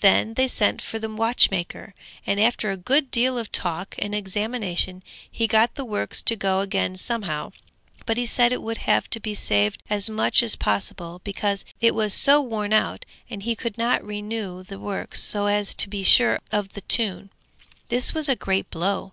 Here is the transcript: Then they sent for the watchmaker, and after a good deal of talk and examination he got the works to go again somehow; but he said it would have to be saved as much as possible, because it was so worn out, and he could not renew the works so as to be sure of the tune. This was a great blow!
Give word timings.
Then 0.00 0.32
they 0.32 0.48
sent 0.48 0.80
for 0.80 0.98
the 0.98 1.10
watchmaker, 1.12 1.92
and 2.26 2.40
after 2.40 2.70
a 2.70 2.76
good 2.78 3.10
deal 3.10 3.36
of 3.36 3.52
talk 3.52 3.94
and 3.98 4.14
examination 4.14 5.02
he 5.30 5.46
got 5.46 5.74
the 5.74 5.84
works 5.84 6.22
to 6.22 6.36
go 6.36 6.60
again 6.60 6.96
somehow; 6.96 7.52
but 8.06 8.16
he 8.16 8.24
said 8.24 8.50
it 8.50 8.62
would 8.62 8.78
have 8.88 9.10
to 9.10 9.20
be 9.20 9.34
saved 9.34 9.82
as 9.90 10.08
much 10.08 10.42
as 10.42 10.56
possible, 10.56 11.20
because 11.22 11.66
it 11.82 11.94
was 11.94 12.14
so 12.14 12.40
worn 12.40 12.72
out, 12.72 13.04
and 13.28 13.42
he 13.42 13.54
could 13.54 13.76
not 13.76 14.02
renew 14.02 14.62
the 14.62 14.78
works 14.78 15.22
so 15.22 15.44
as 15.48 15.74
to 15.74 15.90
be 15.90 16.02
sure 16.02 16.38
of 16.50 16.72
the 16.72 16.80
tune. 16.80 17.28
This 17.90 18.14
was 18.14 18.26
a 18.30 18.36
great 18.36 18.70
blow! 18.70 19.12